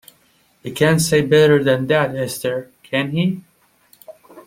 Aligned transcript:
He 0.63 0.71
can't 0.71 0.99
say 0.99 1.21
better 1.21 1.63
than 1.63 1.85
that, 1.85 2.15
Esther, 2.15 2.71
can 2.81 3.11
he? 3.11 3.43